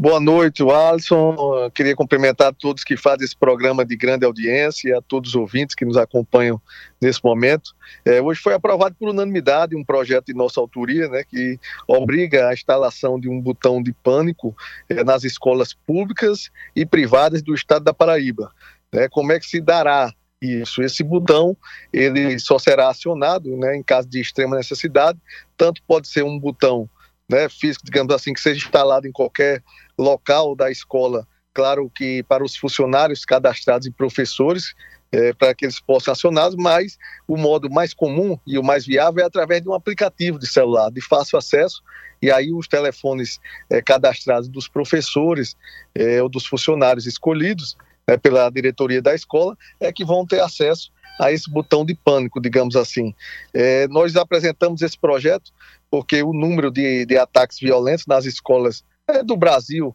Boa 0.00 0.18
noite, 0.18 0.62
Alisson. 0.62 1.68
queria 1.74 1.94
cumprimentar 1.94 2.54
todos 2.54 2.82
que 2.82 2.96
fazem 2.96 3.26
esse 3.26 3.36
programa 3.36 3.84
de 3.84 3.94
grande 3.94 4.24
audiência 4.24 4.88
e 4.88 4.92
a 4.94 5.02
todos 5.02 5.28
os 5.28 5.36
ouvintes 5.36 5.74
que 5.74 5.84
nos 5.84 5.98
acompanham 5.98 6.58
nesse 6.98 7.22
momento. 7.22 7.76
É, 8.02 8.18
hoje 8.18 8.40
foi 8.40 8.54
aprovado 8.54 8.96
por 8.98 9.10
unanimidade 9.10 9.76
um 9.76 9.84
projeto 9.84 10.24
de 10.28 10.32
nossa 10.32 10.58
autoria, 10.58 11.06
né, 11.06 11.22
que 11.22 11.60
obriga 11.86 12.48
a 12.48 12.54
instalação 12.54 13.20
de 13.20 13.28
um 13.28 13.38
botão 13.38 13.82
de 13.82 13.92
pânico 13.92 14.56
é, 14.88 15.04
nas 15.04 15.22
escolas 15.22 15.74
públicas 15.74 16.50
e 16.74 16.86
privadas 16.86 17.42
do 17.42 17.54
estado 17.54 17.84
da 17.84 17.92
Paraíba. 17.92 18.50
Né, 18.90 19.06
como 19.06 19.32
é 19.32 19.38
que 19.38 19.44
se 19.44 19.60
dará 19.60 20.10
isso? 20.40 20.82
Esse 20.82 21.04
botão 21.04 21.54
ele 21.92 22.38
só 22.38 22.58
será 22.58 22.88
acionado 22.88 23.54
né, 23.54 23.76
em 23.76 23.82
caso 23.82 24.08
de 24.08 24.18
extrema 24.18 24.56
necessidade, 24.56 25.18
tanto 25.58 25.82
pode 25.86 26.08
ser 26.08 26.24
um 26.24 26.38
botão 26.38 26.88
né, 27.30 27.48
físico, 27.48 27.84
digamos 27.84 28.12
assim, 28.12 28.32
que 28.32 28.40
seja 28.40 28.66
instalado 28.66 29.06
em 29.06 29.12
qualquer 29.12 29.62
local 29.96 30.56
da 30.56 30.70
escola. 30.70 31.26
Claro 31.54 31.90
que 31.94 32.22
para 32.24 32.44
os 32.44 32.56
funcionários 32.56 33.24
cadastrados 33.24 33.86
e 33.86 33.90
professores, 33.90 34.74
é, 35.12 35.32
para 35.32 35.54
que 35.54 35.64
eles 35.64 35.80
possam 35.80 36.12
acioná-los, 36.12 36.56
mas 36.56 36.98
o 37.26 37.36
modo 37.36 37.70
mais 37.70 37.92
comum 37.94 38.38
e 38.46 38.58
o 38.58 38.62
mais 38.62 38.86
viável 38.86 39.22
é 39.22 39.26
através 39.26 39.62
de 39.62 39.68
um 39.68 39.74
aplicativo 39.74 40.38
de 40.38 40.46
celular 40.46 40.90
de 40.90 41.00
fácil 41.00 41.38
acesso, 41.38 41.82
e 42.22 42.30
aí 42.30 42.52
os 42.52 42.68
telefones 42.68 43.40
é, 43.68 43.80
cadastrados 43.80 44.48
dos 44.48 44.68
professores 44.68 45.56
é, 45.94 46.22
ou 46.22 46.28
dos 46.28 46.46
funcionários 46.46 47.06
escolhidos 47.06 47.76
né, 48.10 48.16
pela 48.16 48.50
diretoria 48.50 49.00
da 49.00 49.14
escola 49.14 49.56
é 49.78 49.92
que 49.92 50.04
vão 50.04 50.26
ter 50.26 50.40
acesso 50.40 50.90
a 51.20 51.30
esse 51.30 51.48
botão 51.48 51.84
de 51.84 51.94
pânico, 51.94 52.40
digamos 52.40 52.74
assim. 52.74 53.14
É, 53.54 53.86
nós 53.86 54.16
apresentamos 54.16 54.82
esse 54.82 54.98
projeto 54.98 55.52
porque 55.88 56.20
o 56.22 56.32
número 56.32 56.72
de, 56.72 57.06
de 57.06 57.16
ataques 57.16 57.60
violentos 57.60 58.06
nas 58.06 58.24
escolas 58.24 58.84
é, 59.06 59.22
do 59.22 59.36
Brasil, 59.36 59.94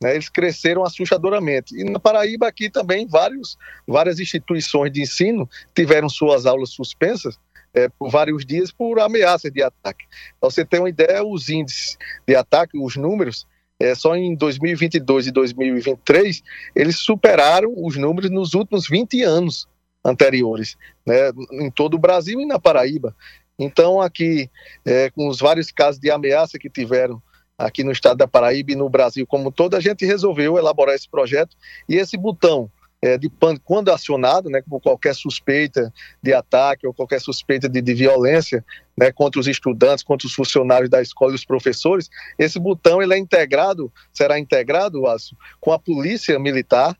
né, 0.00 0.14
eles 0.14 0.28
cresceram 0.28 0.84
assustadoramente. 0.84 1.74
E 1.76 1.82
na 1.82 1.98
Paraíba 1.98 2.46
aqui 2.46 2.70
também 2.70 3.04
vários, 3.06 3.56
várias 3.86 4.20
instituições 4.20 4.92
de 4.92 5.02
ensino 5.02 5.48
tiveram 5.74 6.08
suas 6.08 6.46
aulas 6.46 6.70
suspensas 6.70 7.36
é, 7.74 7.88
por 7.88 8.10
vários 8.10 8.46
dias 8.46 8.70
por 8.70 9.00
ameaça 9.00 9.50
de 9.50 9.62
ataque. 9.62 10.04
Pra 10.40 10.50
você 10.50 10.64
ter 10.64 10.78
uma 10.78 10.88
ideia, 10.88 11.24
os 11.24 11.48
índices 11.48 11.98
de 12.26 12.36
ataque, 12.36 12.78
os 12.78 12.96
números, 12.96 13.44
é, 13.78 13.94
só 13.94 14.16
em 14.16 14.34
2022 14.34 15.26
e 15.26 15.30
2023, 15.30 16.42
eles 16.74 16.98
superaram 16.98 17.72
os 17.76 17.96
números 17.96 18.30
nos 18.30 18.54
últimos 18.54 18.88
20 18.88 19.22
anos 19.22 19.68
anteriores, 20.04 20.76
né, 21.04 21.30
em 21.52 21.70
todo 21.70 21.94
o 21.94 21.98
Brasil 21.98 22.40
e 22.40 22.46
na 22.46 22.58
Paraíba. 22.58 23.14
Então, 23.58 24.00
aqui, 24.00 24.50
é, 24.84 25.10
com 25.10 25.28
os 25.28 25.40
vários 25.40 25.70
casos 25.70 26.00
de 26.00 26.10
ameaça 26.10 26.58
que 26.58 26.70
tiveram 26.70 27.20
aqui 27.58 27.82
no 27.82 27.90
estado 27.90 28.18
da 28.18 28.28
Paraíba 28.28 28.72
e 28.72 28.76
no 28.76 28.88
Brasil 28.88 29.26
como 29.26 29.50
todo, 29.50 29.74
a 29.74 29.80
gente 29.80 30.04
resolveu 30.04 30.58
elaborar 30.58 30.94
esse 30.94 31.08
projeto 31.08 31.56
e 31.88 31.96
esse 31.96 32.16
botão 32.16 32.70
é, 33.02 33.18
de 33.18 33.30
quando 33.62 33.90
acionado, 33.90 34.48
né, 34.48 34.62
por 34.68 34.80
qualquer 34.80 35.14
suspeita 35.14 35.92
de 36.22 36.32
ataque 36.32 36.86
ou 36.86 36.94
qualquer 36.94 37.20
suspeita 37.20 37.68
de, 37.68 37.80
de 37.80 37.94
violência 37.94 38.64
né, 38.96 39.12
contra 39.12 39.40
os 39.40 39.46
estudantes, 39.46 40.02
contra 40.02 40.26
os 40.26 40.34
funcionários 40.34 40.90
da 40.90 41.02
escola 41.02 41.32
e 41.32 41.34
os 41.34 41.44
professores, 41.44 42.08
esse 42.38 42.58
botão 42.58 43.02
ele 43.02 43.14
é 43.14 43.18
integrado, 43.18 43.92
será 44.12 44.38
integrado, 44.38 45.02
com 45.60 45.72
a 45.72 45.78
polícia 45.78 46.38
militar, 46.38 46.96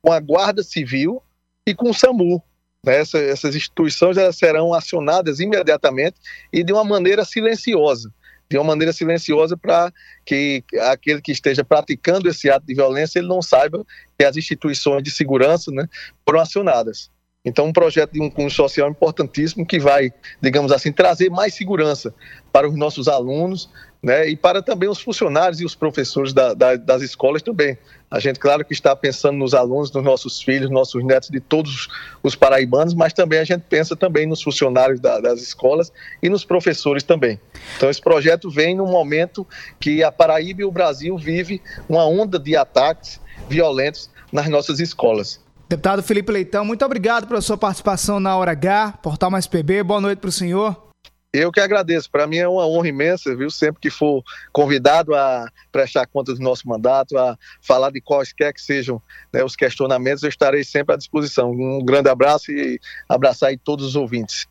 com 0.00 0.12
a 0.12 0.20
guarda 0.20 0.62
civil 0.62 1.22
e 1.66 1.74
com 1.74 1.90
o 1.90 1.94
SAMU. 1.94 2.42
Né, 2.84 2.96
essa, 2.96 3.18
essas 3.18 3.54
instituições 3.54 4.16
elas 4.16 4.36
serão 4.36 4.72
acionadas 4.72 5.40
imediatamente 5.40 6.16
e 6.52 6.64
de 6.64 6.72
uma 6.72 6.84
maneira 6.84 7.24
silenciosa 7.24 8.10
de 8.50 8.58
uma 8.58 8.64
maneira 8.64 8.92
silenciosa 8.92 9.56
para 9.56 9.92
que 10.26 10.64
aquele 10.90 11.22
que 11.22 11.30
esteja 11.30 11.64
praticando 11.64 12.28
esse 12.28 12.50
ato 12.50 12.66
de 12.66 12.74
violência 12.74 13.20
ele 13.20 13.28
não 13.28 13.40
saiba 13.40 13.86
que 14.18 14.24
as 14.24 14.36
instituições 14.36 15.04
de 15.04 15.10
segurança 15.10 15.70
né, 15.70 15.86
foram 16.26 16.40
acionadas. 16.40 17.10
Então, 17.42 17.66
um 17.66 17.72
projeto 17.72 18.12
de 18.12 18.20
um 18.20 18.28
cunho 18.28 18.50
social 18.50 18.90
importantíssimo 18.90 19.64
que 19.64 19.78
vai, 19.78 20.12
digamos 20.42 20.70
assim, 20.72 20.92
trazer 20.92 21.30
mais 21.30 21.54
segurança 21.54 22.14
para 22.52 22.68
os 22.68 22.76
nossos 22.76 23.08
alunos, 23.08 23.70
né, 24.02 24.28
e 24.28 24.36
para 24.36 24.62
também 24.62 24.88
os 24.88 25.00
funcionários 25.00 25.58
e 25.60 25.64
os 25.64 25.74
professores 25.74 26.34
da, 26.34 26.52
da, 26.52 26.76
das 26.76 27.00
escolas 27.00 27.40
também. 27.40 27.78
A 28.10 28.20
gente, 28.20 28.38
claro, 28.38 28.62
que 28.62 28.74
está 28.74 28.94
pensando 28.94 29.38
nos 29.38 29.54
alunos, 29.54 29.90
nos 29.90 30.04
nossos 30.04 30.42
filhos, 30.42 30.68
nossos 30.68 31.02
netos, 31.02 31.30
de 31.30 31.40
todos 31.40 31.88
os 32.22 32.34
paraibanos, 32.34 32.92
mas 32.92 33.14
também 33.14 33.38
a 33.38 33.44
gente 33.44 33.62
pensa 33.70 33.96
também 33.96 34.26
nos 34.26 34.42
funcionários 34.42 35.00
da, 35.00 35.18
das 35.18 35.40
escolas 35.40 35.90
e 36.22 36.28
nos 36.28 36.44
professores 36.44 37.02
também. 37.02 37.40
Então, 37.76 37.88
esse 37.88 38.00
projeto 38.02 38.50
vem 38.50 38.74
num 38.74 38.90
momento 38.90 39.46
que 39.78 40.02
a 40.02 40.12
Paraíba 40.12 40.60
e 40.60 40.64
o 40.64 40.72
Brasil 40.72 41.16
vive 41.16 41.62
uma 41.88 42.04
onda 42.04 42.38
de 42.38 42.54
ataques 42.54 43.18
violentos 43.48 44.10
nas 44.30 44.46
nossas 44.48 44.78
escolas. 44.78 45.40
Deputado 45.70 46.02
Felipe 46.02 46.32
Leitão, 46.32 46.64
muito 46.64 46.84
obrigado 46.84 47.28
pela 47.28 47.40
sua 47.40 47.56
participação 47.56 48.18
na 48.18 48.36
Hora 48.36 48.50
H, 48.50 48.98
Portal 49.00 49.30
Mais 49.30 49.46
PB. 49.46 49.84
Boa 49.84 50.00
noite 50.00 50.18
para 50.18 50.28
o 50.28 50.32
senhor. 50.32 50.90
Eu 51.32 51.52
que 51.52 51.60
agradeço. 51.60 52.10
Para 52.10 52.26
mim 52.26 52.38
é 52.38 52.48
uma 52.48 52.66
honra 52.66 52.88
imensa, 52.88 53.36
viu? 53.36 53.48
Sempre 53.52 53.80
que 53.80 53.88
for 53.88 54.20
convidado 54.52 55.14
a 55.14 55.46
prestar 55.70 56.08
conta 56.08 56.34
do 56.34 56.40
nosso 56.40 56.66
mandato, 56.66 57.16
a 57.16 57.38
falar 57.62 57.92
de 57.92 58.00
quaisquer 58.00 58.52
que 58.52 58.60
sejam 58.60 59.00
né, 59.32 59.44
os 59.44 59.54
questionamentos, 59.54 60.24
eu 60.24 60.28
estarei 60.28 60.64
sempre 60.64 60.92
à 60.92 60.98
disposição. 60.98 61.52
Um 61.52 61.84
grande 61.84 62.08
abraço 62.08 62.50
e 62.50 62.80
abraçar 63.08 63.50
aí 63.50 63.56
todos 63.56 63.86
os 63.86 63.94
ouvintes. 63.94 64.48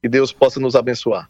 Que 0.00 0.08
Deus 0.08 0.32
possa 0.32 0.60
nos 0.60 0.76
abençoar. 0.76 1.28